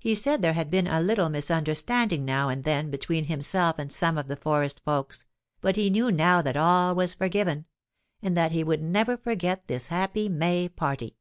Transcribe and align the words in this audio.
He 0.00 0.16
said 0.16 0.42
there 0.42 0.54
had 0.54 0.68
been 0.68 0.88
a 0.88 1.00
little 1.00 1.28
misunderstanding 1.28 2.24
now 2.24 2.48
and 2.48 2.64
then 2.64 2.90
between 2.90 3.26
himself 3.26 3.78
and 3.78 3.92
some 3.92 4.18
of 4.18 4.26
the 4.26 4.34
forest 4.34 4.80
folks, 4.84 5.26
but 5.60 5.76
he 5.76 5.90
knew 5.90 6.10
now 6.10 6.42
that 6.42 6.56
all 6.56 6.92
was 6.92 7.14
forgiven, 7.14 7.66
and 8.20 8.36
that 8.36 8.50
he 8.50 8.64
would 8.64 8.82
never 8.82 9.16
forget 9.16 9.68
this 9.68 9.86
happy 9.86 10.28
May 10.28 10.68
party. 10.68 11.18